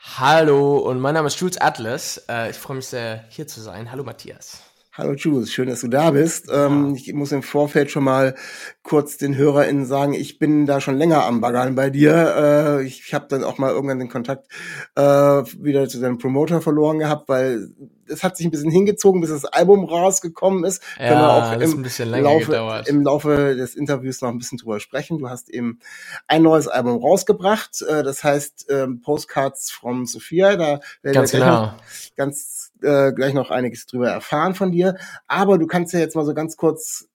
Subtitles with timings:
[0.00, 2.18] Hallo und mein Name ist Jules Atlas.
[2.28, 3.90] Äh, ich freue mich sehr, hier zu sein.
[3.90, 4.62] Hallo Matthias.
[4.98, 6.48] Hallo Jules, schön, dass du da bist.
[6.52, 8.34] Ähm, ich muss im Vorfeld schon mal
[8.82, 12.80] kurz den HörerInnen sagen, ich bin da schon länger am Baggern bei dir.
[12.80, 14.48] Äh, ich ich habe dann auch mal irgendwann den Kontakt
[14.96, 17.68] äh, wieder zu deinem Promoter verloren gehabt, weil
[18.08, 20.82] es hat sich ein bisschen hingezogen, bis das Album rausgekommen ist.
[20.98, 22.88] Ja, Können wir auch im ein bisschen länger Laufe, gedauert.
[22.88, 25.18] im Laufe des Interviews noch ein bisschen drüber sprechen.
[25.18, 25.78] Du hast eben
[26.26, 30.56] ein neues Album rausgebracht, äh, das heißt ähm, Postcards from Sophia.
[30.56, 31.72] Da werden Ganz wir genau.
[32.16, 34.96] ganz äh, gleich noch einiges drüber erfahren von dir.
[35.26, 37.08] Aber du kannst ja jetzt mal so ganz kurz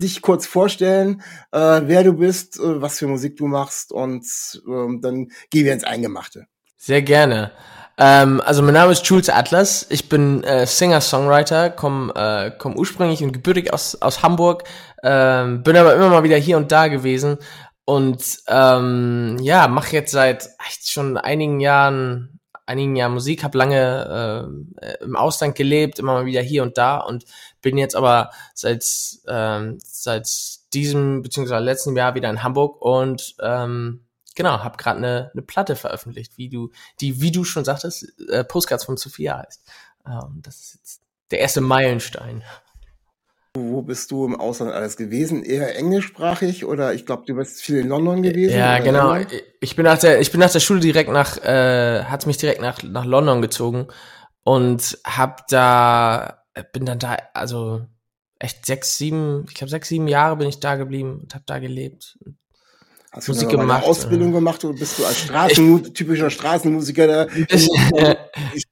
[0.00, 4.24] dich kurz vorstellen, äh, wer du bist, äh, was für Musik du machst und
[4.66, 6.46] ähm, dann gehen wir ins Eingemachte.
[6.76, 7.50] Sehr gerne.
[7.98, 9.86] Ähm, also mein Name ist Jules Atlas.
[9.90, 14.62] Ich bin äh, Singer-Songwriter, komme äh, komm ursprünglich und gebürtig aus, aus Hamburg,
[15.02, 17.38] ähm, bin aber immer mal wieder hier und da gewesen
[17.84, 22.37] und ähm, ja, mache jetzt seit echt schon einigen Jahren
[22.68, 26.98] einigen Jahren Musik, habe lange äh, im Ausland gelebt, immer mal wieder hier und da
[26.98, 27.24] und
[27.62, 28.84] bin jetzt aber seit
[29.26, 30.28] ähm, seit
[30.74, 35.76] diesem beziehungsweise letzten Jahr wieder in Hamburg und ähm, genau, habe gerade eine eine Platte
[35.76, 36.70] veröffentlicht, wie du
[37.00, 39.64] die wie du schon sagtest, äh, Postcards von Sophia heißt.
[40.06, 42.44] Ähm, das ist jetzt der erste Meilenstein.
[43.58, 45.42] Wo bist du im Ausland alles gewesen?
[45.42, 48.56] Eher englischsprachig oder ich glaube, du bist viel in London gewesen?
[48.56, 49.12] Ja, genau.
[49.12, 49.42] England?
[49.60, 52.60] Ich bin nach der, ich bin nach der Schule direkt nach, äh, hat's mich direkt
[52.60, 53.88] nach, nach London gezogen
[54.44, 56.42] und hab da,
[56.72, 57.82] bin dann da, also
[58.38, 61.58] echt sechs, sieben, ich glaube sechs, sieben Jahre bin ich da geblieben und hab da
[61.58, 62.18] gelebt.
[63.10, 64.32] Hast du Musik mal eine gemacht, Ausbildung äh.
[64.32, 67.74] gemacht oder bist du als Straßen, typischer Straßenmusiker da bisschen,
[68.54, 68.62] die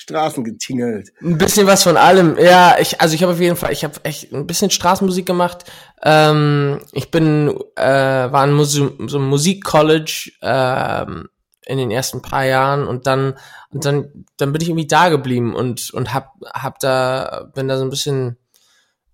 [0.00, 1.12] Straßen getingelt?
[1.20, 2.38] ein bisschen was von allem.
[2.38, 5.70] Ja, ich, also ich habe auf jeden Fall, ich habe echt ein bisschen Straßenmusik gemacht.
[6.02, 11.28] Ähm, ich bin, äh, war in so einem Musikcollege ähm,
[11.66, 13.34] in den ersten paar Jahren und dann,
[13.68, 17.76] und dann, dann bin ich irgendwie da geblieben und und hab, hab da, bin da
[17.76, 18.38] so ein bisschen,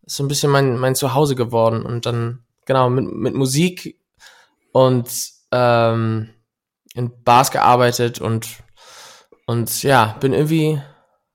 [0.07, 3.99] so ein bisschen mein mein Zuhause geworden und dann genau mit mit Musik
[4.71, 5.11] und
[5.51, 6.31] ähm,
[6.95, 8.47] in Bars gearbeitet und
[9.47, 10.81] und ja, bin irgendwie,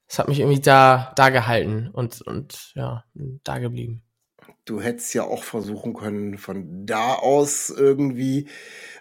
[0.08, 3.06] es hat mich irgendwie da, da gehalten und, und ja,
[3.44, 4.04] da geblieben.
[4.66, 8.48] Du hättest ja auch versuchen können, von da aus irgendwie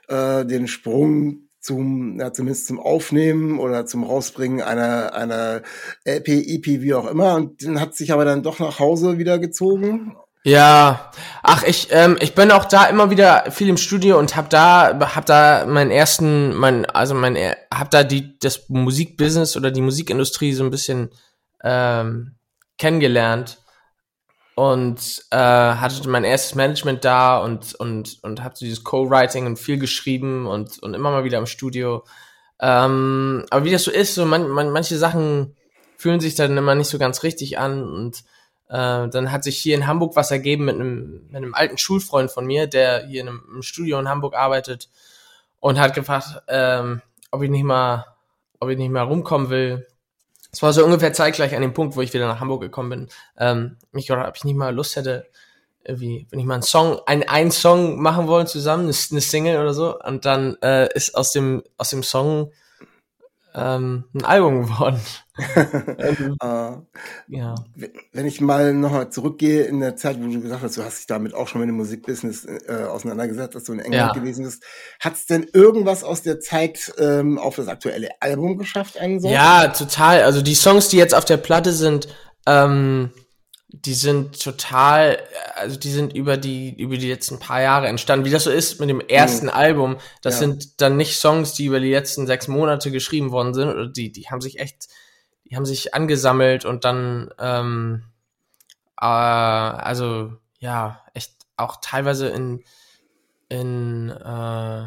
[0.09, 5.62] äh, den Sprung zum, ja, zumindest zum Aufnehmen oder zum Rausbringen einer, einer
[6.04, 7.34] LP, EP, wie auch immer.
[7.34, 10.16] Und dann hat sich aber dann doch nach Hause wieder gezogen.
[10.43, 11.11] Ja,
[11.43, 14.99] ach ich ähm, ich bin auch da immer wieder viel im Studio und hab da
[15.15, 19.83] hab da meinen ersten mein also mein er- hab da die das Musikbusiness oder die
[19.83, 21.11] Musikindustrie so ein bisschen
[21.62, 22.37] ähm,
[22.78, 23.59] kennengelernt
[24.56, 29.59] und äh, hatte mein erstes Management da und und und hab so dieses Co-Writing und
[29.59, 32.05] viel geschrieben und und immer mal wieder im Studio.
[32.61, 35.57] Ähm, aber wie das so ist, so man, man, manche Sachen
[35.97, 38.22] fühlen sich dann immer nicht so ganz richtig an und
[38.71, 42.31] äh, dann hat sich hier in Hamburg was ergeben mit einem, mit einem alten Schulfreund
[42.31, 44.89] von mir, der hier in einem, im Studio in Hamburg arbeitet
[45.59, 47.03] und hat gefragt, ähm,
[47.33, 48.07] ob ich nicht mal,
[48.61, 49.89] ob ich nicht mal rumkommen will.
[50.53, 53.09] Es war so ungefähr zeitgleich an dem Punkt, wo ich wieder nach Hamburg gekommen bin.
[53.39, 55.27] Ähm, mich gefragt, ob ich nicht mal Lust hätte,
[55.84, 59.61] irgendwie, wenn ich mal einen Song, einen, einen Song machen wollen zusammen, eine, eine Single
[59.61, 59.99] oder so.
[59.99, 62.53] Und dann äh, ist aus dem, aus dem Song
[63.55, 65.01] ähm, ein Album geworden.
[65.99, 66.73] ähm, Äh,
[67.29, 67.55] ja.
[68.13, 71.07] wenn ich mal nochmal zurückgehe in der Zeit, wo du gesagt hast, du hast dich
[71.07, 74.21] damit auch schon mit dem Musikbusiness äh, auseinandergesetzt, dass du in England Ja.
[74.21, 74.63] gewesen bist,
[75.01, 79.31] hat es denn irgendwas aus der Zeit ähm, auf das aktuelle Album geschafft, einen Song?
[79.31, 80.23] Ja, total.
[80.23, 82.09] Also die Songs, die jetzt auf der Platte sind,
[82.47, 83.11] ähm,
[83.72, 85.19] die sind total,
[85.55, 88.25] also die sind über die, über die letzten paar Jahre entstanden.
[88.25, 89.53] Wie das so ist mit dem ersten mhm.
[89.53, 90.41] Album, das ja.
[90.41, 94.11] sind dann nicht Songs, die über die letzten sechs Monate geschrieben worden sind, oder die,
[94.11, 94.89] die haben sich echt,
[95.45, 98.03] die haben sich angesammelt und dann, ähm,
[99.01, 102.65] äh, also ja, echt auch teilweise in,
[103.49, 104.84] in äh,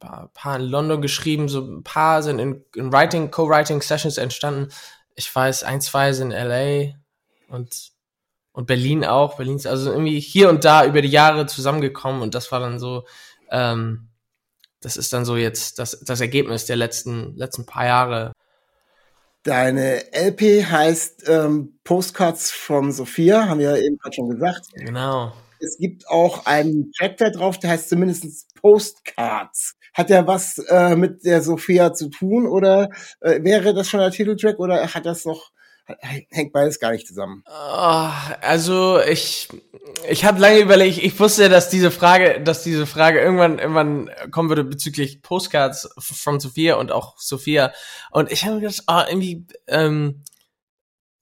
[0.00, 4.72] ein paar in London geschrieben, so ein paar sind in, in Writing, Co-Writing Sessions entstanden.
[5.16, 6.94] Ich weiß, ein, zwei sind in LA
[7.48, 7.91] und
[8.52, 9.36] und Berlin auch.
[9.36, 12.78] Berlin ist also irgendwie hier und da über die Jahre zusammengekommen und das war dann
[12.78, 13.04] so,
[13.50, 14.08] ähm,
[14.80, 18.32] das ist dann so jetzt das, das Ergebnis der letzten, letzten paar Jahre.
[19.44, 24.66] Deine LP heißt ähm, Postcards from Sophia, haben wir ja eben gerade schon gesagt.
[24.74, 25.32] Genau.
[25.58, 29.74] Es gibt auch einen Track da drauf, der heißt zumindest Postcards.
[29.94, 32.88] Hat der was äh, mit der Sophia zu tun oder
[33.20, 35.52] äh, wäre das schon der Titeltrack oder hat das noch
[36.00, 37.42] hängt beides gar nicht zusammen.
[37.46, 38.08] Oh,
[38.40, 39.48] also ich
[40.08, 44.48] ich habe lange überlegt, ich wusste, dass diese Frage, dass diese Frage irgendwann irgendwann kommen
[44.48, 47.72] würde bezüglich Postcards from Sophia und auch Sophia
[48.10, 50.22] und ich habe gedacht, oh, irgendwie ähm,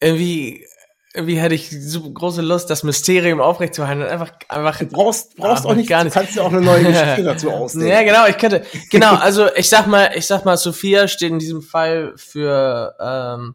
[0.01, 0.67] irgendwie
[1.13, 4.79] irgendwie hätte ich so große Lust, das Mysterium aufrechtzuerhalten und einfach, einfach.
[4.79, 6.15] Du brauchst, brauchst auch nicht, gar nicht.
[6.15, 7.89] Du kannst ja auch eine neue Geschichte dazu ausdenken.
[7.89, 11.41] Ja, genau, ich könnte, genau, also ich sag mal, ich sag mal, Sophia steht in
[11.41, 13.55] diesem Fall für, ähm,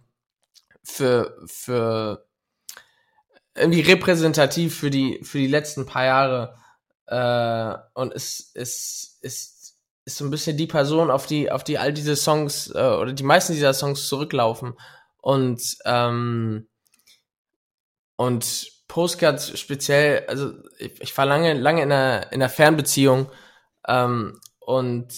[0.86, 2.28] für, für
[3.56, 6.58] irgendwie repräsentativ für die, für die letzten paar Jahre.
[7.08, 11.78] Äh, und es ist, ist, ist so ein bisschen die Person, auf die, auf die
[11.78, 14.74] all diese Songs äh, oder die meisten dieser Songs zurücklaufen.
[15.22, 16.68] Und, ähm,
[18.18, 23.32] und Postcards speziell, also ich, ich war lange, lange in einer, in einer Fernbeziehung
[23.88, 25.14] ähm, und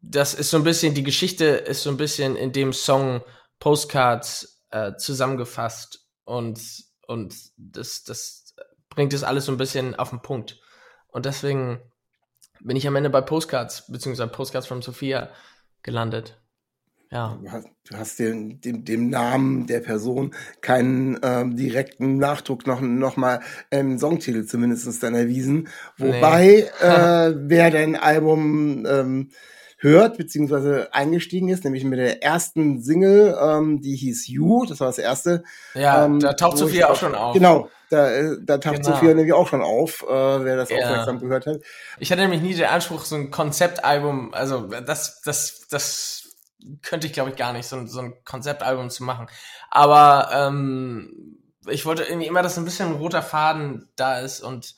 [0.00, 3.22] das ist so ein bisschen, die Geschichte ist so ein bisschen in dem Song
[3.62, 6.60] Postcards äh, zusammengefasst und,
[7.06, 8.56] und das, das
[8.88, 10.60] bringt es alles so ein bisschen auf den Punkt.
[11.06, 11.78] Und deswegen
[12.58, 15.30] bin ich am Ende bei Postcards, beziehungsweise Postcards from Sophia
[15.84, 16.42] gelandet.
[17.12, 17.38] Ja.
[17.40, 22.80] Du hast, du hast dem, dem, dem Namen der Person keinen ähm, direkten Nachdruck noch,
[22.80, 25.68] noch mal im Songtitel zumindest dann erwiesen.
[25.98, 26.84] Wobei, nee.
[26.84, 29.30] äh, wer dein Album ähm,
[29.82, 34.86] hört, beziehungsweise eingestiegen ist, nämlich mit der ersten Single, ähm, die hieß You, das war
[34.86, 35.42] das erste.
[35.74, 37.34] Ja, ähm, da taucht Sophia auch schon auf.
[37.34, 38.90] Genau, da, äh, da taucht genau.
[38.94, 40.78] Sophia nämlich auch schon auf, äh, wer das ja.
[40.78, 41.60] aufmerksam gehört hat.
[41.98, 46.28] Ich hatte nämlich nie den Anspruch, so ein Konzeptalbum, also das, das, das
[46.82, 49.26] könnte ich glaube ich gar nicht, so, so ein Konzeptalbum zu machen.
[49.70, 51.38] Aber ähm,
[51.68, 54.76] ich wollte irgendwie immer, dass ein bisschen ein roter Faden da ist und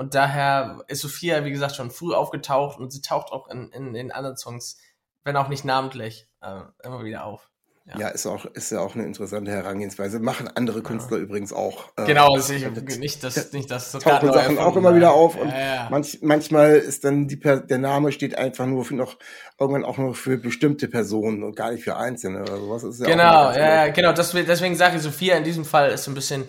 [0.00, 3.94] und daher ist Sophia, wie gesagt, schon früh aufgetaucht und sie taucht auch in, in,
[3.94, 4.78] in anderen Songs,
[5.24, 7.50] wenn auch nicht namentlich, äh, immer wieder auf.
[7.84, 7.98] Ja.
[7.98, 10.18] ja, ist auch ist ja auch eine interessante Herangehensweise.
[10.18, 11.24] Machen andere Künstler ja.
[11.24, 11.92] übrigens auch.
[11.98, 15.50] Äh, genau, das ist nicht das nicht das tauchen Sachen auch immer wieder auf und
[15.50, 19.18] ja, manch, manchmal ist dann die der Name steht einfach nur für noch
[19.58, 23.00] irgendwann auch nur für bestimmte Personen und gar nicht für einzelne oder sowas.
[23.00, 24.14] Genau, ja, genau.
[24.14, 26.48] Das, deswegen sage ich, Sophia in diesem Fall ist so ein bisschen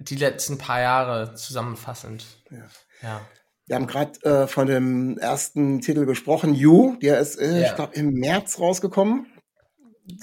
[0.00, 2.24] die letzten paar Jahre zusammenfassend.
[2.50, 2.66] Ja.
[3.02, 3.20] ja.
[3.66, 7.66] Wir haben gerade äh, von dem ersten Titel gesprochen, You, der ist, äh, ja.
[7.66, 9.26] ich glaube, im März rausgekommen.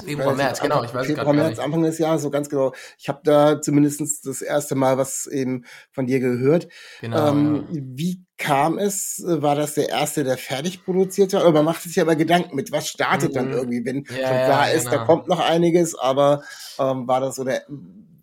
[0.04, 2.74] Februar, März, genau, ich weiß Februar, März, Anfang des Jahres, so ganz genau.
[2.98, 6.68] Ich habe da zumindest das erste Mal was eben von dir gehört.
[7.02, 7.30] Genau.
[7.30, 9.24] Ähm, wie kam es?
[9.24, 11.42] War das der erste, der fertig produziert war?
[11.42, 13.36] Aber man macht sich ja immer Gedanken mit, was startet mhm.
[13.36, 14.98] dann irgendwie, wenn ja, schon klar ja, ist, genau.
[14.98, 16.42] da kommt noch einiges, aber
[16.80, 17.64] ähm, war das so der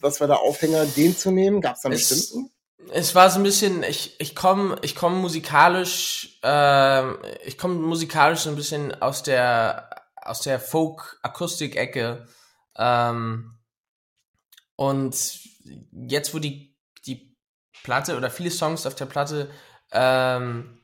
[0.03, 1.61] was war der Aufhänger, den zu nehmen?
[1.61, 2.51] Gab es da einen es, bestimmten?
[2.91, 8.41] Es war so ein bisschen, ich, ich komme ich komm musikalisch, äh, ich komme musikalisch
[8.41, 12.27] so ein bisschen aus der, aus der Folk-Akustik-Ecke.
[12.77, 13.59] Ähm,
[14.77, 15.17] und
[16.09, 17.37] jetzt, wo die, die
[17.83, 19.51] Platte oder viele Songs auf der Platte
[19.93, 20.81] ähm,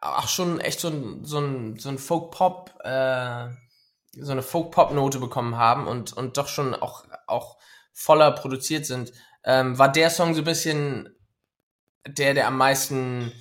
[0.00, 3.48] auch schon echt so ein, so ein, so ein Folk-Pop, äh,
[4.18, 7.56] so eine Folk-Pop-Note bekommen haben und, und doch schon auch, auch
[7.96, 9.12] voller produziert sind,
[9.42, 11.08] ähm, war der Song so ein bisschen
[12.06, 13.32] der, der am meisten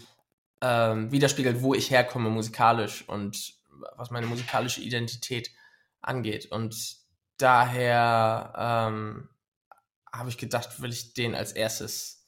[0.62, 3.53] ähm, widerspiegelt, wo ich herkomme musikalisch und
[3.97, 5.51] was meine musikalische Identität
[6.01, 6.51] angeht.
[6.51, 6.95] Und
[7.38, 9.29] daher ähm,
[10.12, 12.25] habe ich gedacht, will ich den als erstes,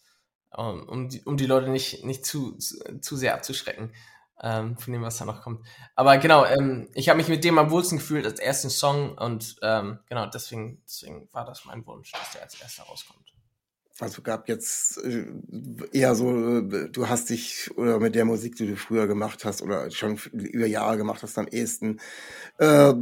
[0.52, 3.94] um, um, die, um die Leute nicht, nicht zu, zu, zu sehr abzuschrecken,
[4.42, 5.66] ähm, von dem, was da noch kommt.
[5.96, 9.58] Aber genau, ähm, ich habe mich mit dem am wohlsten gefühlt als ersten Song und
[9.62, 13.28] ähm, genau, deswegen, deswegen war das mein Wunsch, dass der als erster rauskommt.
[14.00, 15.26] Also gab jetzt äh,
[15.92, 19.64] eher so, äh, du hast dich oder mit der Musik, die du früher gemacht hast
[19.64, 22.00] oder schon über Jahre gemacht hast, am ehesten
[22.60, 22.94] äh,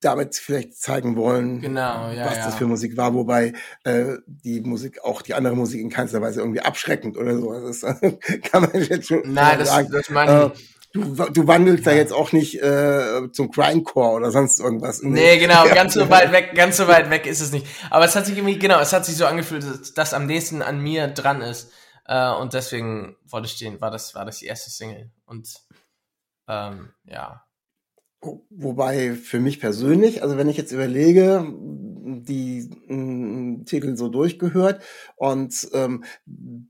[0.00, 2.44] damit vielleicht zeigen wollen, genau, ja, was ja.
[2.46, 3.52] das für Musik war, wobei
[3.84, 7.52] äh, die Musik, auch die andere Musik in keinster Weise irgendwie abschreckend oder so.
[7.52, 7.82] Ist,
[8.44, 9.88] kann man jetzt schon Nein, das, sagen.
[9.90, 10.60] das meine ich.
[10.60, 11.92] Äh, du, du wandelst ja.
[11.92, 15.02] da jetzt auch nicht äh, zum Grindcore oder sonst irgendwas.
[15.02, 17.66] Nee, genau, ganz so weit weg, ganz so weit weg ist es nicht.
[17.90, 20.62] Aber es hat sich irgendwie, genau, es hat sich so angefühlt, dass das am nächsten
[20.62, 21.72] an mir dran ist.
[22.04, 25.10] Äh, und deswegen wollte ich den, war das, war das die erste Single.
[25.26, 25.48] Und
[26.48, 27.47] ähm, ja.
[28.20, 34.82] Wobei für mich persönlich, also wenn ich jetzt überlege, die m, Titel so durchgehört
[35.16, 36.04] und ähm,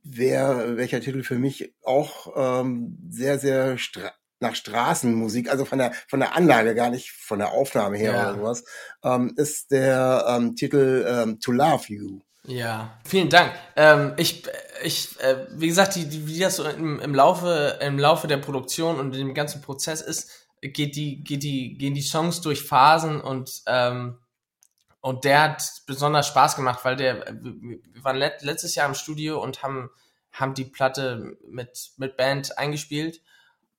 [0.04, 5.92] wer welcher Titel für mich auch ähm, sehr sehr stra nach Straßenmusik, also von der
[6.06, 8.30] von der Anlage gar nicht von der Aufnahme her Ja.
[8.30, 8.64] oder sowas,
[9.02, 12.20] ähm, ist der ähm, Titel ähm, To Love You.
[12.46, 13.52] Ja, vielen Dank.
[13.76, 14.44] Ähm, ich,
[14.82, 18.38] ich, äh, wie gesagt, die, die, wie das so im, im Laufe, im Laufe der
[18.38, 23.20] Produktion und dem ganzen Prozess ist, geht die, geht die, gehen die Songs durch Phasen
[23.20, 24.18] und ähm,
[25.00, 29.42] und der hat besonders Spaß gemacht, weil der, wir waren let, letztes Jahr im Studio
[29.42, 29.90] und haben
[30.32, 33.22] haben die Platte mit mit Band eingespielt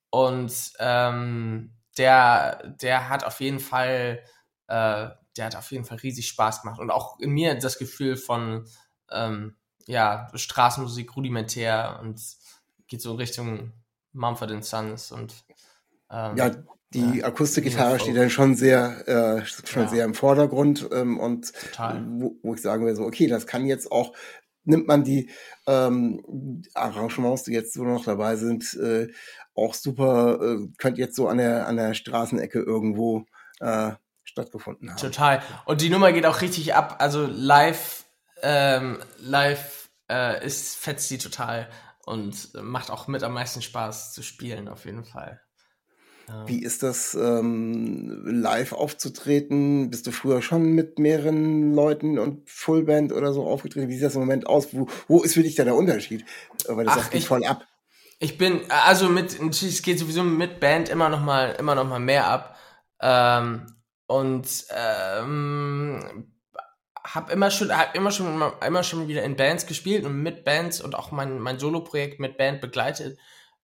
[0.09, 4.23] und ähm, der der hat auf jeden Fall
[4.67, 8.17] äh, der hat auf jeden Fall riesig Spaß gemacht und auch in mir das Gefühl
[8.17, 8.67] von
[9.11, 9.55] ähm,
[9.85, 12.19] ja Straßenmusik rudimentär und
[12.87, 13.73] geht so Richtung
[14.13, 15.33] Mumford Sons und
[16.11, 16.51] ähm, Ja,
[16.93, 17.27] die Ja.
[17.27, 19.87] Akustikgitarre steht dann schon sehr, äh, schon Ja.
[19.89, 21.51] sehr im Vordergrund ähm, und
[22.19, 24.13] wo, wo ich sagen will, so, okay, das kann jetzt auch,
[24.63, 25.29] nimmt man die
[25.67, 29.07] ähm, Arrangements, die jetzt so noch dabei sind, äh,
[29.55, 33.25] auch super, äh, könnte jetzt so an der, an der Straßenecke irgendwo
[33.59, 33.91] äh,
[34.23, 34.97] stattgefunden haben.
[34.97, 35.41] Total.
[35.65, 36.95] Und die Nummer geht auch richtig ab.
[36.99, 38.05] Also live,
[38.41, 41.67] ähm, live äh, ist fetzt die total
[42.05, 45.41] und macht auch mit am meisten Spaß zu spielen, auf jeden Fall.
[46.29, 46.47] Ja.
[46.47, 49.89] Wie ist das, ähm, live aufzutreten?
[49.89, 53.89] Bist du früher schon mit mehreren Leuten und Fullband oder so aufgetreten?
[53.89, 54.67] Wie sieht das im Moment aus?
[54.73, 56.23] Wo, wo ist für dich da der Unterschied?
[56.67, 57.65] Weil das Ach, sagt ich- voll ab.
[58.21, 61.99] Ich bin, also mit, es geht sowieso mit Band immer noch mal, immer noch mal
[62.01, 62.57] mehr ab.
[63.01, 63.65] Ähm,
[64.07, 66.27] und ähm,
[67.01, 70.43] hab immer schon, hab immer schon, immer, immer schon wieder in Bands gespielt und mit
[70.43, 73.17] Bands und auch mein, mein Solo-Projekt mit Band begleitet.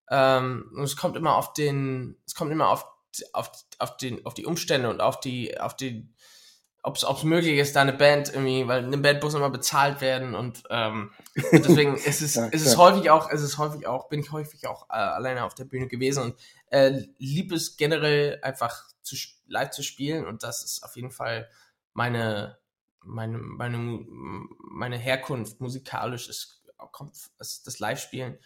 [0.09, 2.85] Ähm, und es kommt immer auf den, es kommt immer auf,
[3.33, 6.13] auf, auf den, auf die Umstände und auf die, auf die,
[6.83, 10.35] ob es möglich ist, da eine Band irgendwie, weil eine Band muss immer bezahlt werden
[10.35, 11.11] und, ähm,
[11.51, 14.67] deswegen ist es, Ja, ist es häufig auch, ist es häufig auch, bin ich häufig
[14.67, 16.35] auch äh, alleine auf der Bühne gewesen und
[16.69, 19.15] äh, lieb es generell einfach zu,
[19.47, 21.49] live zu spielen und das ist auf jeden Fall
[21.93, 22.59] meine,
[23.01, 28.37] meine, meine, meine Herkunft musikalisch ist, kommt ist das Live-Spielen.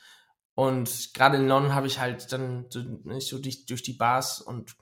[0.59, 2.65] Und gerade in London habe ich halt dann
[3.05, 4.75] nicht so durch, durch die Bars und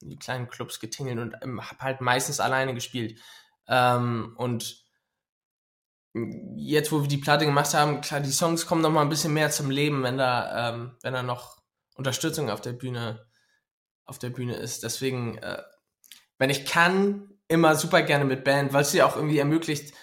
[0.00, 3.20] die kleinen Clubs getingelt und ähm, habe halt meistens alleine gespielt.
[3.68, 4.84] Ähm, und
[6.56, 9.32] jetzt, wo wir die Platte gemacht haben, klar, die Songs kommen noch mal ein bisschen
[9.32, 11.58] mehr zum Leben, wenn da, ähm, wenn da noch
[11.94, 13.24] Unterstützung auf der Bühne,
[14.06, 14.82] auf der Bühne ist.
[14.82, 15.62] Deswegen, äh,
[16.38, 19.94] wenn ich kann, immer super gerne mit Band, weil es dir auch irgendwie ermöglicht,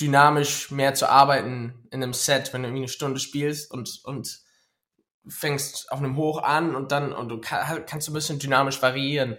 [0.00, 4.42] dynamisch mehr zu arbeiten in einem Set, wenn du irgendwie eine Stunde spielst und, und
[5.28, 8.82] fängst auf einem Hoch an und dann und du kann, kannst du ein bisschen dynamisch
[8.82, 9.36] variieren.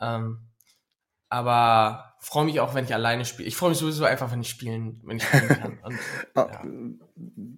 [0.00, 0.48] Ähm,
[1.28, 3.48] aber freue mich auch, wenn ich alleine spiele.
[3.48, 5.78] Ich freue mich sowieso einfach, wenn ich spielen, wenn ich spielen kann.
[5.82, 5.98] Und,
[6.34, 6.62] Ah, ja.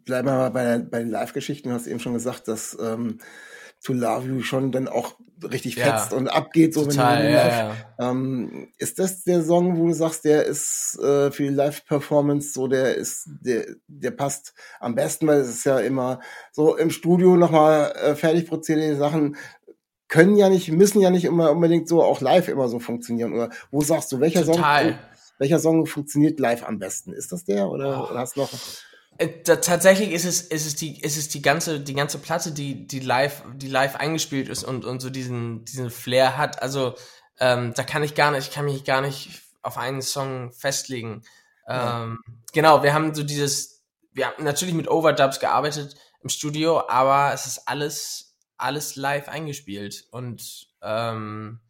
[0.04, 1.68] Bleiben wir mal bei, bei den Live-Geschichten.
[1.68, 3.18] Du hast eben schon gesagt, dass ähm,
[3.84, 5.98] To Love You schon dann auch richtig Ja.
[5.98, 6.72] fetzt und abgeht.
[6.72, 7.76] So Total, wenn du ja, ja.
[7.98, 12.68] Ähm, ist das der Song, wo du sagst, der ist äh, für die Live-Performance so,
[12.68, 16.20] der ist, der, der passt am besten, weil es ist ja immer
[16.52, 19.36] so im Studio nochmal äh, fertig produzierte Sachen
[20.08, 23.32] können ja nicht, müssen ja nicht immer unbedingt so auch live immer so funktionieren.
[23.32, 24.90] Oder wo sagst du, welcher Total.
[24.90, 24.98] Song,
[25.38, 27.12] welcher Song funktioniert live am besten?
[27.14, 28.10] Ist das der oder, Oh.
[28.10, 28.50] oder hast du noch?
[29.22, 32.88] Äh, tatsächlich ist es, ist es die, ist es die ganze, die ganze Platte, die,
[32.88, 36.60] die live, die live eingespielt ist und, und so diesen, diesen Flair hat.
[36.60, 36.96] Also,
[37.38, 41.22] ähm, da kann ich gar nicht, ich kann mich gar nicht auf einen Song festlegen.
[41.68, 42.02] Ja.
[42.02, 42.18] Ähm,
[42.52, 47.46] genau, wir haben so dieses, wir haben natürlich mit Overdubs gearbeitet im Studio, aber es
[47.46, 51.60] ist alles, alles live eingespielt und, ähm,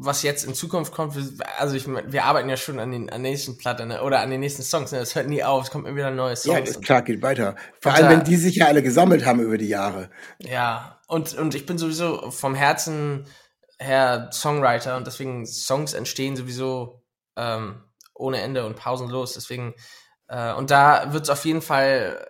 [0.00, 1.16] was jetzt in Zukunft kommt,
[1.58, 4.00] also ich mein, wir arbeiten ja schon an den an nächsten Platte ne?
[4.02, 5.00] oder an den nächsten Songs, ne?
[5.00, 6.70] das hört nie auf, es kommt immer wieder neue Ja, Songs.
[6.70, 7.56] ist klar, geht weiter.
[7.80, 10.08] Vor allem, da- wenn die sich ja alle gesammelt haben über die Jahre.
[10.38, 13.26] Ja, und, und ich bin sowieso vom Herzen
[13.80, 17.02] her Songwriter und deswegen Songs entstehen sowieso
[17.36, 17.82] ähm,
[18.14, 19.32] ohne Ende und pausenlos.
[19.34, 19.74] Deswegen,
[20.28, 22.24] äh, und da wird es auf jeden Fall,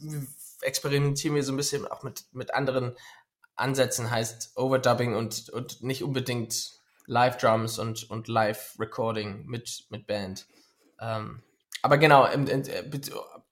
[0.00, 2.96] äh, experimentieren wir so ein bisschen auch mit, mit anderen
[3.54, 6.72] Ansätzen, heißt Overdubbing und, und nicht unbedingt
[7.06, 10.46] Live-Drums und, und Live-Recording mit, mit Band.
[11.00, 11.42] Ähm,
[11.82, 12.64] aber genau, in, in,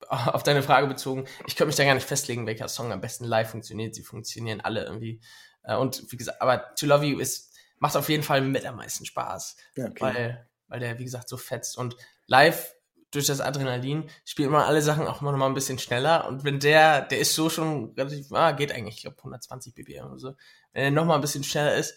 [0.07, 3.25] auf deine Frage bezogen, ich könnte mich da gar nicht festlegen, welcher Song am besten
[3.25, 3.95] live funktioniert.
[3.95, 5.21] Sie funktionieren alle irgendwie.
[5.63, 8.77] Äh, und wie gesagt, aber To Love You ist, macht auf jeden Fall mit am
[8.77, 9.57] meisten Spaß.
[9.75, 9.99] Ja, okay.
[9.99, 11.77] Weil, weil der, wie gesagt, so fetzt.
[11.77, 11.95] Und
[12.27, 12.73] live
[13.11, 16.27] durch das Adrenalin spielt man alle Sachen auch immer noch mal ein bisschen schneller.
[16.27, 20.05] Und wenn der, der ist so schon relativ, ah, geht eigentlich, ich glaube 120 BPM
[20.05, 20.33] oder so.
[20.71, 21.95] Wenn er noch mal ein bisschen schneller ist,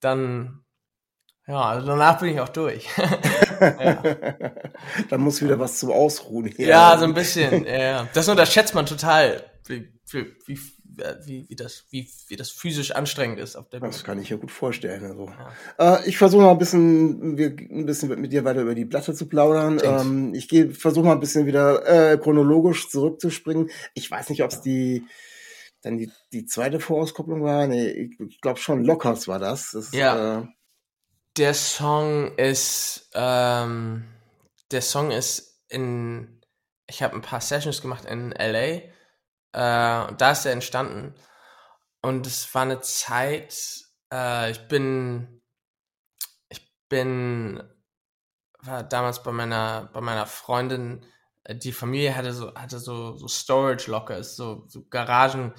[0.00, 0.64] dann,
[1.46, 2.88] ja, also danach bin ich auch durch.
[3.60, 4.02] ja.
[5.08, 6.68] Dann muss wieder was zum Ausruhen her.
[6.68, 8.08] Ja, so ein bisschen, ja.
[8.12, 10.58] Das unterschätzt man total, wie, wie, wie
[11.24, 13.92] wie, wie, das, wie, wie das physisch anstrengend ist auf der Bühne.
[13.92, 15.04] Das kann ich mir gut vorstellen.
[15.04, 15.30] Also.
[15.78, 15.96] Ja.
[15.98, 19.14] Äh, ich versuche mal ein bisschen, wir, ein bisschen mit dir weiter über die Platte
[19.14, 19.80] zu plaudern.
[19.82, 23.70] Ähm, ich versuche mal ein bisschen wieder äh, chronologisch zurückzuspringen.
[23.94, 25.04] Ich weiß nicht, ob es die
[25.82, 27.66] dann die, die zweite Vorauskopplung war.
[27.66, 29.72] Nee, ich, ich glaube schon Lockers war das.
[29.72, 30.40] das ja.
[30.40, 30.46] Äh,
[31.36, 34.04] der Song ist, ähm,
[34.70, 36.40] der Song ist in,
[36.86, 38.80] ich habe ein paar Sessions gemacht in LA
[39.56, 41.14] äh, da ist er entstanden.
[42.02, 43.56] Und es war eine Zeit,
[44.12, 45.40] äh, ich bin,
[46.50, 46.60] ich
[46.90, 47.62] bin,
[48.60, 51.06] war damals bei meiner, bei meiner Freundin,
[51.44, 55.54] äh, die Familie hatte so, hatte so, so Storage Lockers, so, so Garagen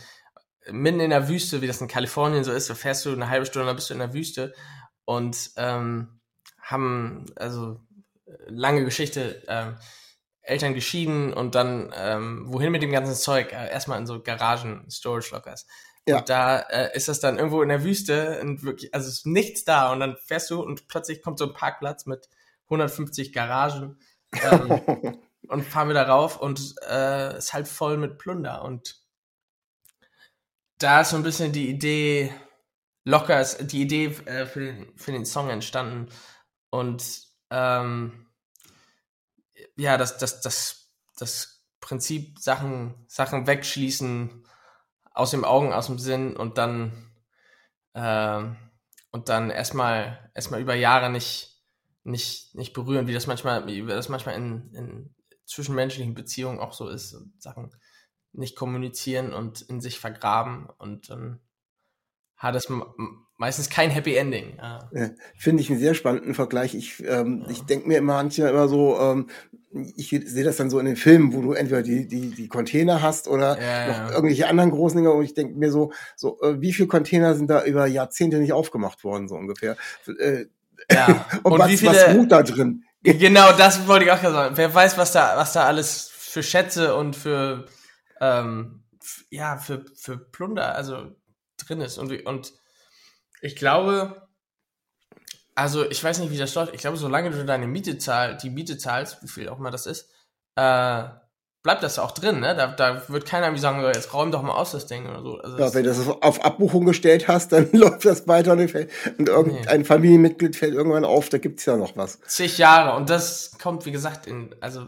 [0.70, 2.70] mitten in der Wüste, wie das in Kalifornien so ist.
[2.70, 4.54] Da fährst du eine halbe Stunde, dann bist du in der Wüste
[5.06, 6.20] und ähm,
[6.62, 7.82] haben, also
[8.46, 9.78] lange Geschichte, ähm,
[10.48, 13.52] Eltern geschieden und dann ähm, wohin mit dem ganzen Zeug?
[13.52, 15.68] Äh, erstmal in so Garagen, Storage Lockers.
[16.08, 16.20] Ja.
[16.20, 19.66] Und da äh, ist das dann irgendwo in der Wüste und wirklich, also ist nichts
[19.66, 22.30] da und dann fährst du und plötzlich kommt so ein Parkplatz mit
[22.66, 24.00] 150 Garagen
[24.32, 29.02] ähm, und fahren wir da rauf und äh, ist halt voll mit Plunder und
[30.78, 32.34] da ist so ein bisschen die Idee,
[33.04, 36.08] locker ist die Idee äh, für, den, für den Song entstanden
[36.70, 37.04] und
[37.50, 38.27] ähm,
[39.76, 44.46] ja, das, das, das, das Prinzip Sachen, Sachen wegschließen,
[45.14, 47.12] aus dem Augen, aus dem Sinn und dann,
[47.94, 48.44] äh,
[49.12, 51.64] und dann erstmal, erstmal über Jahre nicht,
[52.04, 56.88] nicht, nicht berühren, wie das manchmal, wie das manchmal in, in zwischenmenschlichen Beziehungen auch so
[56.88, 57.74] ist, Sachen
[58.32, 61.42] nicht kommunizieren und in sich vergraben und dann
[62.38, 62.72] hat es
[63.38, 64.58] meistens kein Happy Ending.
[64.58, 64.90] Ja.
[64.92, 66.76] Ja, Finde ich einen sehr spannenden Vergleich.
[66.76, 67.52] Ich, ähm, ja.
[67.52, 69.28] ich denke mir immer manchmal immer so, ähm,
[69.96, 73.02] ich sehe das dann so in den Filmen, wo du entweder die, die, die Container
[73.02, 76.74] hast oder noch irgendwelche anderen großen Dinge und ich denke mir so, so äh, wie
[76.74, 79.78] viele Container sind da über Jahrzehnte nicht aufgemacht worden, so ungefähr.
[80.20, 80.46] Äh,
[80.92, 81.26] ja.
[81.44, 82.84] und, und was, wie viele, was ruht da drin?
[83.04, 84.58] Genau, das wollte ich auch sagen.
[84.58, 87.68] Wer weiß, was da, was da alles für Schätze und für,
[88.20, 88.84] ähm,
[89.30, 91.16] ja, für, für Plunder, also
[91.68, 91.98] drin ist.
[91.98, 92.54] Und, und
[93.42, 94.28] ich glaube,
[95.56, 96.74] also ich weiß nicht, wie das läuft.
[96.74, 99.86] Ich glaube, solange du deine Miete zahlst, die Miete zahlst, wie viel auch immer das
[99.86, 100.10] ist,
[100.56, 101.04] äh,
[101.64, 102.56] bleibt das auch drin, ne?
[102.56, 105.38] Da, da wird keiner wie sagen, jetzt räum doch mal aus das Ding oder so.
[105.38, 109.30] Also ja, wenn du das auf Abbuchung gestellt hast, dann läuft das weiter und, und
[109.30, 109.84] irgendein nee.
[109.84, 112.22] Familienmitglied fällt irgendwann auf, da gibt's ja noch was.
[112.22, 114.86] Zig Jahre und das kommt, wie gesagt, in, also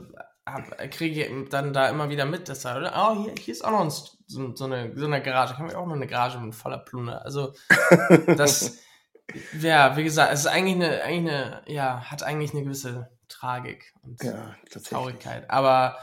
[0.91, 3.81] kriege ich dann da immer wieder mit, dass da, oh, hier, hier ist auch noch
[3.81, 6.79] ein, so, so, eine, so eine Garage, ich habe auch noch eine Garage mit voller
[6.79, 7.23] Plunder.
[7.25, 7.53] Also
[8.37, 8.77] das,
[9.59, 13.93] ja, wie gesagt, es ist eigentlich eine, eigentlich eine, ja, hat eigentlich eine gewisse Tragik
[14.01, 15.49] und ja, Traurigkeit.
[15.49, 15.97] Aber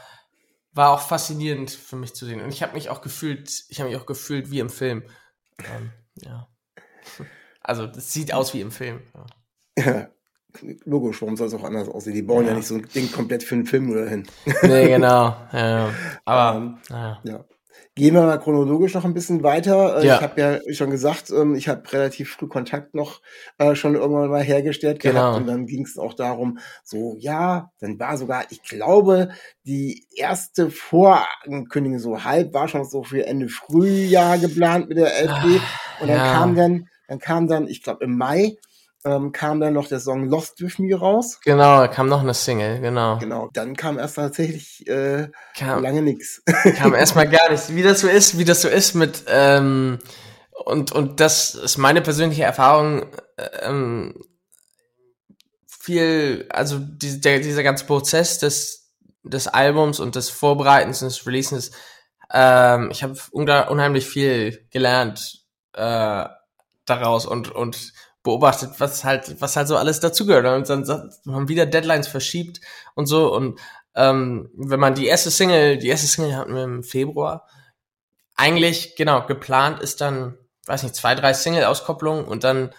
[0.73, 2.41] war auch faszinierend für mich zu sehen.
[2.41, 5.03] Und ich habe mich auch gefühlt, ich habe mich auch gefühlt wie im Film.
[5.59, 6.47] Ähm, ja.
[7.59, 9.01] Also, das sieht aus wie im Film.
[9.75, 10.07] Ja.
[10.85, 12.13] Logisch, warum soll es auch anders aussehen?
[12.13, 12.51] Die bauen ja.
[12.51, 12.57] ja.
[12.57, 14.27] nicht so ein Ding komplett für einen Film oder hin.
[14.63, 15.35] Nee, genau.
[15.51, 15.89] Ja,
[16.25, 17.19] aber, ähm, ja.
[17.23, 17.45] ja.
[17.97, 19.97] Gehen wir mal chronologisch noch ein bisschen weiter.
[19.97, 20.17] Äh, ja.
[20.17, 23.21] Ich habe ja schon gesagt, ähm, ich habe relativ früh Kontakt noch
[23.57, 25.35] äh, schon irgendwann mal hergestellt gehabt genau.
[25.35, 29.29] und dann ging es auch darum, so ja, dann war sogar, ich glaube,
[29.65, 35.59] die erste Vorankündigung so halb war schon so für Ende Frühjahr geplant mit der LP
[35.99, 36.33] und dann ja.
[36.33, 38.57] kam dann, dann kam dann, ich glaube im Mai
[39.07, 41.39] ähm, kam dann noch der Song Lost With Me raus.
[41.43, 43.17] Genau, da kam noch eine Single, genau.
[43.19, 46.43] Genau, dann kam erst tatsächlich äh, kam, lange nix.
[46.77, 47.73] kam erstmal gar nichts.
[47.73, 49.99] Wie das so ist, wie das so ist mit ähm,
[50.65, 53.05] und und das ist meine persönliche Erfahrung.
[53.61, 54.15] Ähm,
[55.67, 58.91] viel, also die, der, dieser ganze Prozess des
[59.23, 61.71] des Albums und des Vorbereitens und des Releases,
[62.33, 66.25] ähm, ich habe unheimlich viel gelernt äh,
[66.85, 67.93] daraus und und
[68.27, 70.45] beobachtet, was halt, was halt so alles dazugehört.
[70.45, 72.61] Und dann sagt man wieder Deadlines verschiebt
[72.95, 73.33] und so.
[73.33, 73.59] Und
[73.95, 77.47] ähm, wenn man die erste Single, die erste Single hatten wir im Februar,
[78.35, 80.37] eigentlich, genau, geplant ist dann,
[80.67, 82.71] weiß nicht, zwei, drei Single-Auskopplungen und dann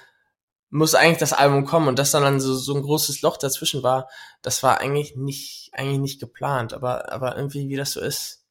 [0.70, 3.82] muss eigentlich das Album kommen und dass dann, dann so, so ein großes Loch dazwischen
[3.82, 4.08] war,
[4.42, 8.44] das war eigentlich nicht, eigentlich nicht geplant, aber, aber irgendwie, wie das so ist,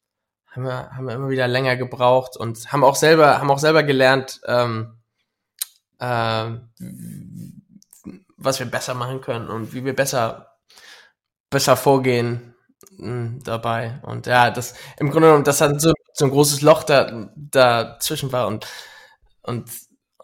[0.49, 3.83] haben wir, haben wir immer wieder länger gebraucht und haben auch selber, haben auch selber
[3.83, 4.96] gelernt, ähm,
[5.99, 6.51] äh,
[8.37, 10.57] was wir besser machen können und wie wir besser,
[11.49, 12.55] besser vorgehen
[12.97, 13.99] hm, dabei.
[14.03, 18.31] Und ja, das, im Grunde genommen, dass dann so, so ein großes Loch da, dazwischen
[18.31, 18.67] war und,
[19.43, 19.69] und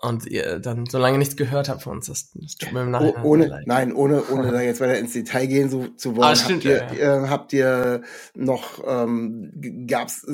[0.03, 2.07] und ihr dann so lange nichts gehört habt von uns.
[2.07, 3.67] Das, das tut mir im Nachhinein oh, ohne, leid.
[3.67, 6.27] Nein, ohne, ohne da jetzt weiter ins Detail gehen so, zu wollen.
[6.27, 7.23] Ah, stimmt, habt, ihr, ja, ja.
[7.23, 8.01] Äh, habt ihr
[8.35, 10.27] noch, ähm, gab es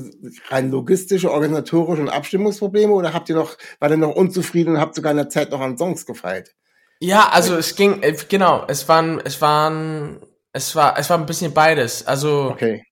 [0.49, 4.95] rein logistische, organisatorische und Abstimmungsprobleme oder habt ihr noch, war ihr noch unzufrieden und habt
[4.95, 6.55] sogar in der Zeit noch an Songs gefeilt?
[6.99, 10.19] Ja, also es ging, äh, genau, es waren, es waren,
[10.51, 12.07] es war, es war ein bisschen beides.
[12.07, 12.83] Also okay.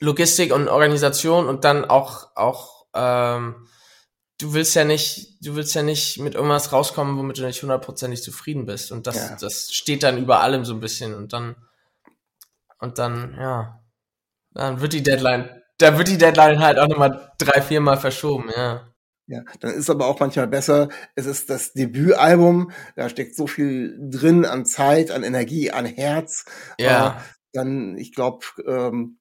[0.00, 3.66] Logistik und Organisation und dann auch, auch, ähm,
[4.42, 8.22] du willst ja nicht, du willst ja nicht mit irgendwas rauskommen, womit du nicht hundertprozentig
[8.22, 8.90] zufrieden bist.
[8.90, 9.36] Und das, ja.
[9.40, 11.14] das steht dann über allem so ein bisschen.
[11.14, 11.54] Und dann,
[12.80, 13.80] und dann, ja,
[14.50, 18.88] dann wird die Deadline, da wird die Deadline halt auch nochmal drei, viermal verschoben, ja.
[19.28, 23.96] Ja, dann ist aber auch manchmal besser, es ist das Debütalbum, da steckt so viel
[24.10, 26.44] drin an Zeit, an Energie, an Herz.
[26.76, 27.08] Ja.
[27.08, 27.20] Äh,
[27.52, 29.20] dann, ich glaube, ähm,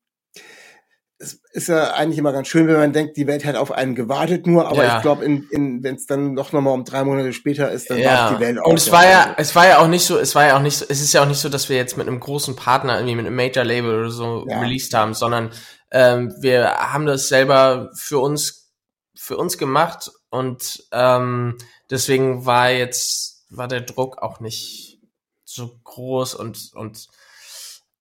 [1.21, 3.93] es ist ja eigentlich immer ganz schön, wenn man denkt, die Welt hat auf einen
[3.93, 4.97] gewartet nur, aber ja.
[4.97, 7.99] ich glaube, in, in, wenn es dann doch nochmal um drei Monate später ist, dann
[7.99, 8.34] ja.
[8.34, 8.67] die Welt auch.
[8.67, 10.77] Und es war ja, es war ja auch nicht so, es war ja auch nicht
[10.77, 13.15] so, es ist ja auch nicht so, dass wir jetzt mit einem großen Partner irgendwie
[13.15, 14.60] mit einem Major Label oder so ja.
[14.60, 15.51] released haben, sondern
[15.91, 18.71] ähm, wir haben das selber für uns,
[19.15, 21.57] für uns gemacht und ähm,
[21.89, 24.99] deswegen war jetzt, war der Druck auch nicht
[25.43, 27.07] so groß und, und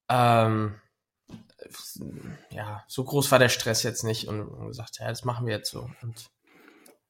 [0.09, 0.77] ähm,
[2.51, 5.71] ja, so groß war der Stress jetzt nicht und, gesagt, ja, das machen wir jetzt
[5.71, 5.91] so.
[6.03, 6.31] Und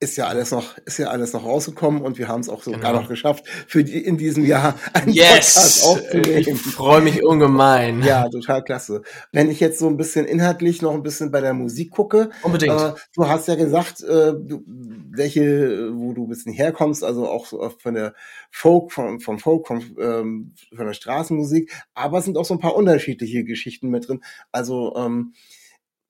[0.03, 2.81] ist ja alles noch, ist ja alles noch rausgekommen und wir haben es auch sogar
[2.81, 3.03] genau.
[3.03, 5.27] noch geschafft, für die in diesem Jahr einen yes!
[5.27, 6.39] Podcast aufzunehmen.
[6.39, 8.03] Ich freue mich ungemein.
[8.03, 9.03] Ja, total klasse.
[9.31, 12.31] Wenn ich jetzt so ein bisschen inhaltlich noch ein bisschen bei der Musik gucke.
[12.43, 12.81] Unbedingt.
[12.81, 17.45] Äh, du hast ja gesagt, äh, du, welche, wo du ein bisschen herkommst, also auch
[17.45, 18.15] so von der
[18.51, 22.61] Folk, von, von Folk, von, ähm, von der Straßenmusik, aber es sind auch so ein
[22.61, 24.23] paar unterschiedliche Geschichten mit drin.
[24.51, 25.35] Also, ähm,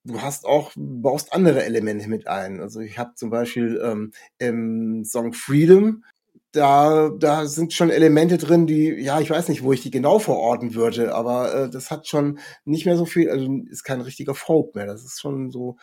[0.05, 2.61] du hast auch, baust andere Elemente mit ein.
[2.61, 6.05] Also ich habe zum Beispiel ähm, im Song Freedom,
[6.53, 10.19] da, da sind schon Elemente drin, die, ja, ich weiß nicht, wo ich die genau
[10.19, 14.35] verorten würde, aber äh, das hat schon nicht mehr so viel, also ist kein richtiger
[14.35, 14.87] Folk mehr.
[14.87, 15.77] Das ist schon so.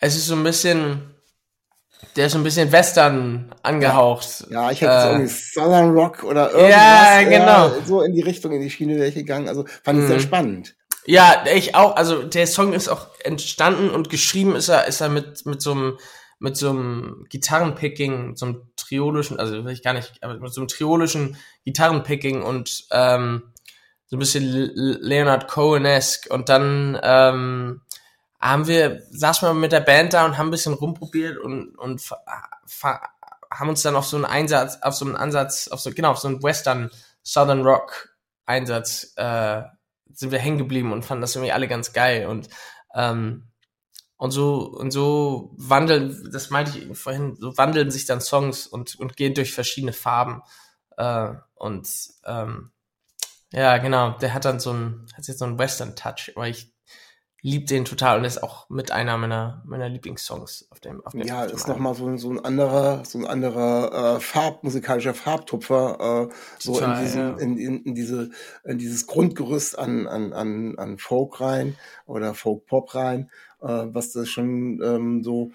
[0.00, 1.14] Es ist so ein bisschen,
[2.14, 4.46] der ist so ein bisschen Western angehaucht.
[4.50, 6.70] Ja, ich hätte äh, irgendwie Southern Rock oder irgendwas.
[6.70, 7.68] Ja, genau.
[7.68, 9.48] Äh, so in die Richtung, in die Schiene wäre ich gegangen.
[9.48, 10.08] Also fand ich mhm.
[10.08, 10.76] sehr spannend.
[11.06, 11.96] Ja, ich auch.
[11.96, 15.72] Also der Song ist auch entstanden und geschrieben ist er, ist er mit mit so
[15.72, 15.98] einem
[16.38, 20.60] mit so einem Gitarrenpicking, so einem triolischen, also will ich gar nicht, aber mit so
[20.60, 23.52] einem triolischen Gitarrenpicking und ähm,
[24.06, 27.82] so ein bisschen Leonard Cohen-esque und dann ähm,
[28.40, 32.02] haben wir, saßen wir mit der Band da und haben ein bisschen rumprobiert und, und
[33.50, 36.18] haben uns dann auf so einen Einsatz, auf so einen Ansatz, auf so, genau, auf
[36.18, 36.90] so einen Western
[37.24, 38.10] Southern Rock
[38.46, 39.62] Einsatz äh,
[40.18, 42.26] sind wir hängen geblieben und fanden das irgendwie alle ganz geil.
[42.26, 42.48] Und
[42.94, 43.44] ähm,
[44.16, 48.96] und so und so wandeln, das meinte ich vorhin, so wandeln sich dann Songs und
[48.96, 50.42] und gehen durch verschiedene Farben.
[50.96, 51.88] Äh, und
[52.24, 52.72] ähm,
[53.52, 56.72] ja genau, der hat dann so ein hat jetzt so einen Western Touch, aber ich
[57.40, 61.22] lieb den total und ist auch mit einer meiner meiner Lieblingssongs auf dem auf dem
[61.22, 65.14] Ja, auf dem ist nochmal so, so ein anderer so ein anderer äh, Farb musikalischer
[65.14, 67.36] Farbtupfer äh, so total, in, diesen, ja.
[67.38, 68.30] in, in, in diese
[68.64, 73.30] in dieses Grundgerüst an an an an Folk rein oder Folk Pop rein,
[73.62, 75.52] äh, was das schon ähm, so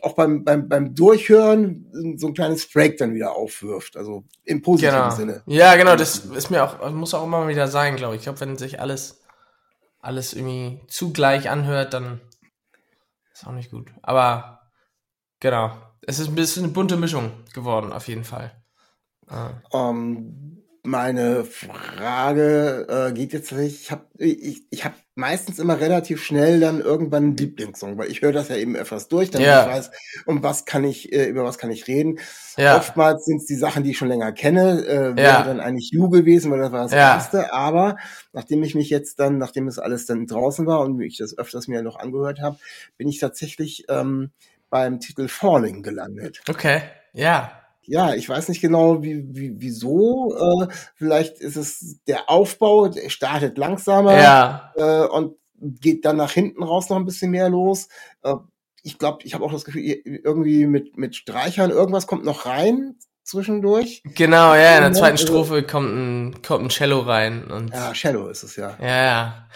[0.00, 4.96] auch beim, beim, beim Durchhören so ein kleines Break dann wieder aufwirft, also im positiven
[4.96, 5.10] genau.
[5.10, 5.42] Sinne.
[5.46, 8.20] Ja, genau, das ist mir auch, muss auch immer wieder sein, glaube ich.
[8.20, 9.18] Ich glaube, wenn sich alles
[10.06, 12.20] alles irgendwie zugleich anhört, dann
[13.32, 13.92] ist auch nicht gut.
[14.02, 14.70] Aber
[15.40, 18.62] genau, es ist ein bisschen eine bunte Mischung geworden, auf jeden Fall.
[19.26, 19.54] Ah.
[19.70, 26.22] Um, meine Frage äh, geht jetzt tatsächlich, ich habe ich, ich hab meistens immer relativ
[26.22, 29.62] schnell dann irgendwann einen Lieblingssong, weil ich höre das ja eben etwas durch, damit ja.
[29.62, 29.90] ich weiß,
[30.26, 32.18] um was kann ich, äh, über was kann ich reden.
[32.56, 32.76] Ja.
[32.76, 35.42] Oftmals sind es die Sachen, die ich schon länger kenne, äh, wäre ja.
[35.42, 37.52] dann eigentlich You gewesen, weil das war das erste.
[37.52, 37.96] Aber
[38.32, 41.68] nachdem ich mich jetzt dann, nachdem es alles dann draußen war und ich das öfters
[41.68, 42.58] mir noch angehört habe,
[42.96, 44.30] bin ich tatsächlich ähm,
[44.70, 46.40] beim Titel Falling gelandet.
[46.48, 50.34] Okay, ja ja, ich weiß nicht genau, wie, wie, wieso.
[50.36, 54.72] Äh, vielleicht ist es der Aufbau, der startet langsamer ja.
[54.76, 57.88] äh, und geht dann nach hinten raus noch ein bisschen mehr los.
[58.22, 58.34] Äh,
[58.82, 62.96] ich glaube, ich habe auch das Gefühl, irgendwie mit, mit Streichern, irgendwas kommt noch rein.
[63.24, 64.02] zwischendurch.
[64.04, 67.72] Genau, ja, in der Ja, zweiten also- Strophe kommt ein, kommt ein Cello rein und
[67.72, 68.76] Ja, Shadow ist es ja.
[68.80, 69.48] Ja, ja.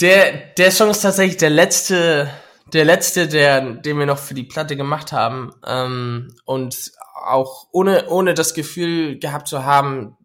[0.00, 2.30] Der, der Song ist tatsächlich der letzte,
[2.72, 5.52] der letzte, der, den wir noch für die Platte gemacht haben.
[5.66, 10.16] Ähm, und auch ohne, ohne das Gefühl gehabt zu haben,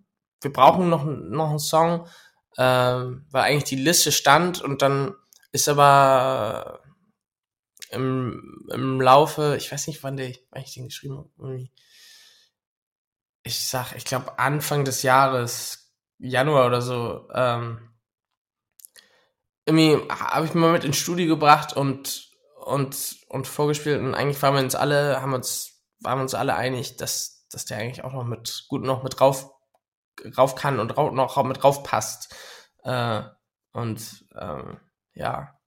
[0.41, 2.07] wir brauchen noch, noch einen Song,
[2.57, 5.15] ähm, weil eigentlich die Liste stand und dann
[5.51, 6.81] ist aber
[7.89, 11.69] im, im Laufe, ich weiß nicht, wann, der, wann ich den geschrieben habe,
[13.43, 17.89] ich sag, ich glaube Anfang des Jahres, Januar oder so, ähm,
[19.65, 22.29] irgendwie habe ich mir mit ins Studio gebracht und
[22.65, 26.97] und und vorgespielt und eigentlich waren wir uns alle haben uns waren uns alle einig,
[26.97, 29.51] dass dass der eigentlich auch noch mit gut noch mit drauf
[30.37, 32.33] rauf kann und rau, noch mit drauf passt
[32.83, 33.21] äh,
[33.73, 34.79] und ähm,
[35.13, 35.59] ja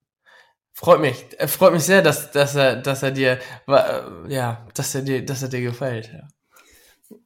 [0.73, 4.95] freut mich äh, freut mich sehr, dass dass er dass er dir äh, ja dass
[4.95, 6.27] er dir dass er dir gefällt ja.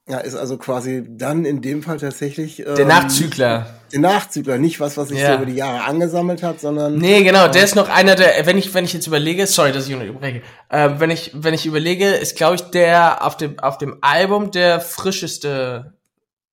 [0.08, 4.80] Ja, ist also quasi dann in dem Fall tatsächlich ähm, der Nachzügler Der Nachzügler, nicht
[4.80, 5.32] was, was sich Ja.
[5.32, 8.56] so über die Jahre angesammelt hat, sondern Nee, genau, der ist noch einer der, wenn
[8.56, 12.08] ich, wenn ich jetzt überlege, sorry, dass ich unterbreche, äh, wenn ich, wenn ich überlege,
[12.14, 15.94] ist glaube ich der auf dem, auf dem Album der frischeste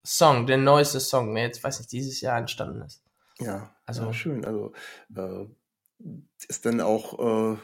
[0.03, 3.01] Song, der neueste Song, der jetzt, weiß nicht, dieses Jahr entstanden ist.
[3.39, 4.43] ja, Also- also schön.
[4.45, 4.73] Also
[5.15, 5.45] äh,
[6.49, 7.57] ist dann auch äh,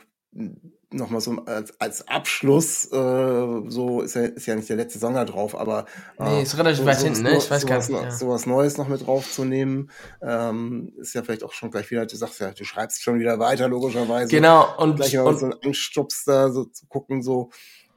[0.92, 5.16] nochmal so als, als Abschluss, äh, so ist ja, ist ja nicht der letzte Song
[5.16, 5.86] da drauf, aber
[6.18, 7.38] äh, Nee, ist relativ weit hinten, ne?
[7.38, 8.18] Ich weiß gar sowas, nicht, ja.
[8.18, 12.40] sowas Neues noch mit draufzunehmen, ähm, ist ja vielleicht auch schon gleich wieder, du sagst
[12.40, 14.30] ja, du schreibst schon wieder weiter, logischerweise.
[14.30, 17.50] Genau, und, Gleich mal und so ein Anstups da, so zu gucken, so,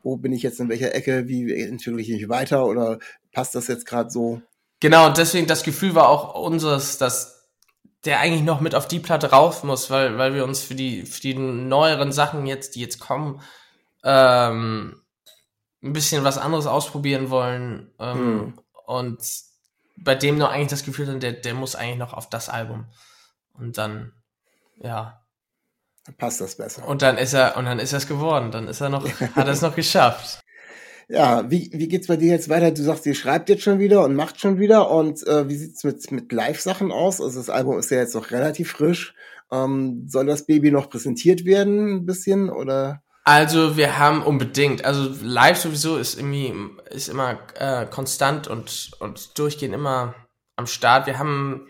[0.03, 2.99] wo bin ich jetzt in welcher Ecke, wie entwickle ich mich weiter oder
[3.33, 4.43] passt das jetzt gerade so?
[4.81, 7.40] Genau, und deswegen das Gefühl war auch unseres, dass
[8.05, 11.05] der eigentlich noch mit auf die Platte rauf muss, weil, weil wir uns für die,
[11.05, 13.43] für die neueren Sachen jetzt, die jetzt kommen,
[14.03, 15.03] ähm,
[15.83, 17.91] ein bisschen was anderes ausprobieren wollen.
[17.99, 18.59] Ähm, Hm.
[18.87, 19.19] Und
[19.97, 22.87] bei dem nur eigentlich das Gefühl hat, der, der muss eigentlich noch auf das Album.
[23.55, 24.13] Und dann,
[24.79, 25.23] ja.
[26.05, 26.87] Dann passt das besser.
[26.89, 28.51] Und dann ist er, und dann ist er es geworden.
[28.51, 30.41] Dann ist er noch, hat er es noch geschafft.
[31.13, 32.71] Ja, wie, wie geht's bei dir jetzt weiter?
[32.71, 34.93] Du sagst, ihr schreibt jetzt schon wieder und macht schon wieder.
[34.93, 37.21] Und äh, wie sieht's mit, mit Live-Sachen aus?
[37.21, 39.13] Also das Album ist ja jetzt noch relativ frisch.
[39.51, 42.49] Ähm, soll das Baby noch präsentiert werden, ein bisschen?
[42.49, 43.03] Oder?
[43.25, 46.55] Also wir haben unbedingt, also live sowieso ist irgendwie
[46.91, 50.15] ist immer äh, konstant und und durchgehend immer
[50.55, 51.09] am Start.
[51.09, 51.67] Wir haben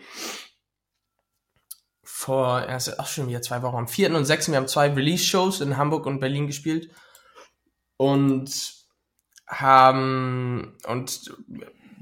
[2.03, 4.15] vor ja, ist auch schon wieder zwei Wochen am 4.
[4.15, 4.49] und 6.
[4.49, 6.91] wir haben zwei Release-Shows in Hamburg und Berlin gespielt
[7.97, 8.80] und
[9.51, 11.31] haben und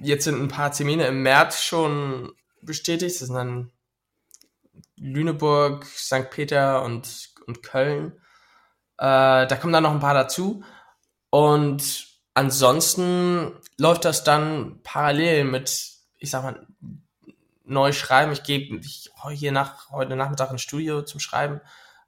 [0.01, 2.31] jetzt sind ein paar Termine im März schon
[2.62, 3.19] bestätigt.
[3.19, 3.71] Das sind dann
[4.95, 6.29] Lüneburg, St.
[6.29, 8.13] Peter und und Köln.
[8.97, 10.63] Äh, da kommen dann noch ein paar dazu.
[11.29, 16.65] Und ansonsten läuft das dann parallel mit, ich sag mal,
[17.65, 18.31] neu schreiben.
[18.31, 21.59] Ich gehe ich, hier nach, heute Nachmittag ins Studio zum Schreiben.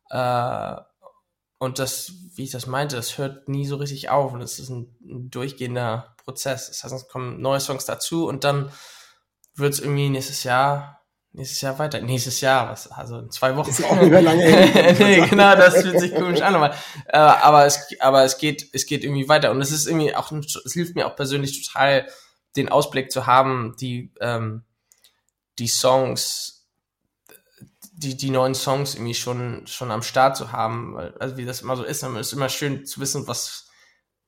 [0.10, 0.76] Äh,
[1.62, 4.34] und das, wie ich das meinte, das hört nie so richtig auf.
[4.34, 6.70] Und es ist ein, ein durchgehender Prozess.
[6.70, 8.72] Das heißt, es kommen neue Songs dazu und dann
[9.54, 10.98] wird es irgendwie nächstes Jahr
[11.34, 12.02] Nächstes Jahr weiter.
[12.02, 13.70] Nächstes Jahr, was, also in zwei Wochen.
[13.70, 14.44] Ist auch nicht mehr lange
[15.00, 16.76] nee, genau, das fühlt sich komisch an, aber,
[17.08, 19.52] äh, aber es, aber es geht, es geht irgendwie weiter.
[19.52, 22.08] Und es ist irgendwie auch, es hilft mir auch persönlich total,
[22.58, 24.64] den Ausblick zu haben, die, ähm,
[25.60, 26.61] die Songs,
[28.02, 31.62] die, die neuen Songs irgendwie schon, schon am Start zu haben, weil, also wie das
[31.62, 33.70] immer so ist, es ist immer schön zu wissen, was,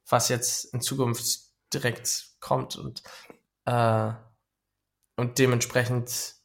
[0.08, 1.40] was jetzt in Zukunft
[1.74, 3.02] direkt kommt und,
[3.66, 4.12] äh,
[5.16, 6.36] und dementsprechend,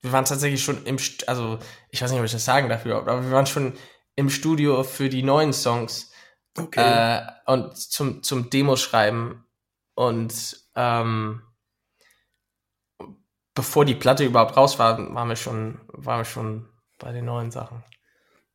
[0.00, 1.58] wir waren tatsächlich schon im, St also
[1.90, 3.74] ich weiß nicht, ob ich das sagen darf überhaupt, aber wir waren schon
[4.14, 6.12] im Studio für die neuen Songs
[6.58, 6.80] Okay.
[6.80, 9.46] äh, und zum, zum Demos schreiben
[9.94, 11.42] und ähm,
[13.56, 16.66] bevor die Platte überhaupt raus war, waren wir schon, waren wir schon
[17.00, 17.82] bei den neuen Sachen.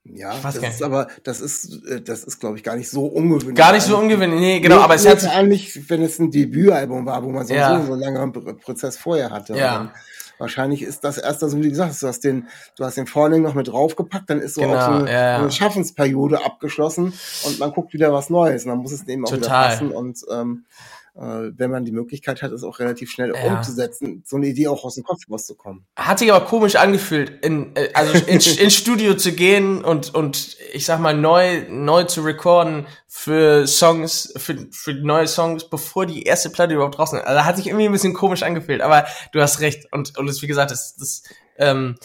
[0.03, 3.55] ja, das ist aber, das ist, äh, das ist, glaube ich, gar nicht so ungewöhnlich.
[3.57, 7.05] Gar nicht so ungewöhnlich, nee, genau, Nee, aber es hat nicht, wenn es ein Debütalbum
[7.05, 7.81] war, wo man so, Ja.
[7.83, 9.55] so, einen langen Pr- Prozess vorher hatte.
[9.57, 9.91] Ja.
[10.39, 13.05] Wahrscheinlich ist das erst, also wie du gesagt hast, du hast den, du hast den
[13.05, 17.13] Vorling noch mit draufgepackt, dann ist so Genau, auch so eine, ja, eine Schaffensperiode abgeschlossen
[17.43, 19.67] und man guckt wieder was Neues und dann muss es eben auch wieder Total.
[19.69, 23.53] passen und ähm, äh, wenn man die Möglichkeit hat, es auch relativ schnell Ja.
[23.57, 25.85] umzusetzen, so eine Idee auch aus dem Kopf rauszukommen.
[25.97, 30.57] Hat sich aber komisch angefühlt, in, äh, also ins, ins Studio zu gehen und, und
[30.73, 36.23] ich sag mal neu, neu zu recorden für Songs, für, für neue Songs, bevor die
[36.23, 37.25] erste Platte überhaupt draußen ist.
[37.25, 39.91] Also hat sich irgendwie ein bisschen komisch angefühlt, aber du hast recht.
[39.91, 41.23] Und, und das, wie gesagt, das, das
[41.57, 41.97] ähm,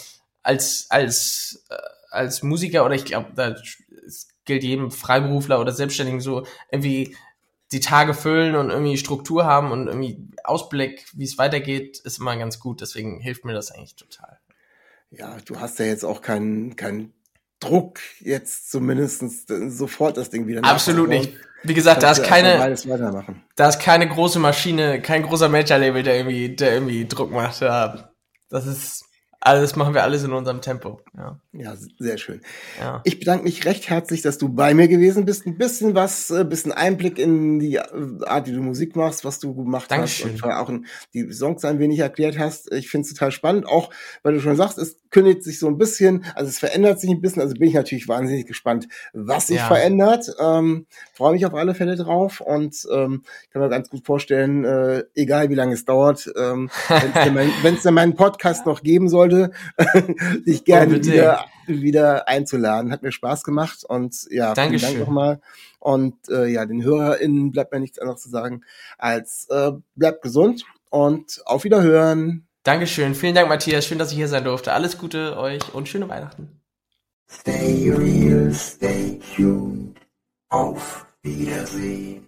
[0.43, 1.75] als, als, äh,
[2.11, 3.55] als Musiker oder ich glaube, da
[4.43, 7.15] gilt jedem Freiberufler oder Selbstständigen so, irgendwie
[7.71, 12.35] die Tage füllen und irgendwie Struktur haben und irgendwie Ausblick, wie es weitergeht, ist immer
[12.37, 12.81] ganz gut.
[12.81, 14.39] Deswegen hilft mir das eigentlich total.
[15.09, 17.13] Ja, du hast ja jetzt auch keinen keinen
[17.59, 21.33] Druck, jetzt zumindest sofort das Ding wieder Absolut nicht.
[21.63, 22.75] Wie gesagt, da ist keine,
[23.55, 27.61] da ist keine große Maschine, kein großer Major-Label, der irgendwie, der irgendwie Druck macht.
[27.61, 29.05] Das ist,
[29.47, 31.01] alles machen wir alles in unserem Tempo.
[31.15, 32.41] Ja, ja sehr schön.
[32.79, 33.01] Ja.
[33.05, 35.45] Ich bedanke mich recht herzlich, dass du bei mir gewesen bist.
[35.45, 37.81] Ein bisschen was, ein äh, bisschen Einblick in die äh,
[38.25, 40.33] Art, wie du Musik machst, was du gemacht Dankeschön.
[40.33, 42.71] hast und auch in die Songs ein wenig erklärt hast.
[42.73, 43.89] Ich finde es total spannend, auch
[44.23, 47.21] weil du schon sagst, es kündigt sich so ein bisschen, also es verändert sich ein
[47.21, 47.41] bisschen.
[47.41, 49.67] Also bin ich natürlich wahnsinnig gespannt, was sich ja.
[49.67, 50.29] verändert.
[50.39, 55.03] Ähm, Freue mich auf alle Fälle drauf und ähm, kann mir ganz gut vorstellen, äh,
[55.15, 59.51] egal wie lange es dauert, ähm, wenn es denn meinen Podcast noch geben soll, sollte,
[60.45, 62.91] dich gerne wieder, wieder einzuladen.
[62.91, 64.79] Hat mir Spaß gemacht und ja, Dankeschön.
[64.79, 65.41] vielen Dank nochmal.
[65.79, 68.63] Und äh, ja, den HörerInnen bleibt mir nichts anderes zu sagen
[68.97, 72.47] als äh, bleibt gesund und auf Wiederhören.
[72.63, 73.15] Dankeschön.
[73.15, 73.85] Vielen Dank, Matthias.
[73.85, 74.73] Schön, dass ich hier sein durfte.
[74.73, 76.59] Alles Gute euch und schöne Weihnachten.
[77.29, 79.97] Stay real, stay tuned.
[80.49, 82.27] Auf Wiedersehen.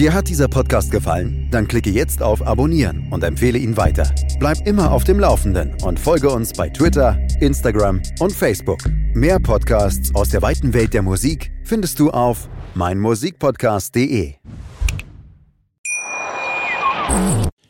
[0.00, 1.48] Dir hat dieser Podcast gefallen?
[1.50, 4.10] Dann klicke jetzt auf Abonnieren und empfehle ihn weiter.
[4.38, 8.78] Bleib immer auf dem Laufenden und folge uns bei Twitter, Instagram und Facebook.
[9.12, 14.36] Mehr Podcasts aus der weiten Welt der Musik findest du auf meinmusikpodcast.de.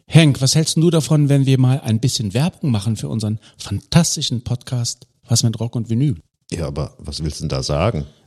[0.07, 4.45] Henk, was hältst du davon, wenn wir mal ein bisschen Werbung machen für unseren fantastischen
[4.45, 6.17] Podcast Was mit Rock und Vinyl?
[6.53, 8.07] Ja, aber was willst du denn da sagen?